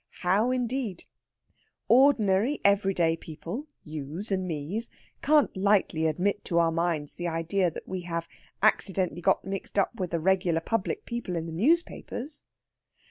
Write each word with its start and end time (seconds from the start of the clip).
How, 0.21 0.49
indeed? 0.49 1.03
Ordinary 1.87 2.59
every 2.65 2.91
day 2.95 3.15
people 3.15 3.67
you's 3.83 4.31
and 4.31 4.47
me's 4.47 4.89
can't 5.21 5.55
lightly 5.55 6.07
admit 6.07 6.43
to 6.45 6.57
our 6.57 6.71
minds 6.71 7.17
the 7.17 7.27
idea 7.27 7.69
that 7.69 7.87
we 7.87 8.01
have 8.01 8.27
actually 8.63 9.21
got 9.21 9.45
mixed 9.45 9.77
up 9.77 9.93
with 9.99 10.09
the 10.09 10.19
regular 10.19 10.61
public 10.61 11.05
people 11.05 11.35
in 11.35 11.45
the 11.45 11.51
newspapers. 11.51 12.43